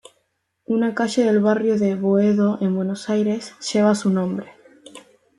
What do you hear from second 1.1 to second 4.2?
del barrio de Boedo en Buenos Aires lleva su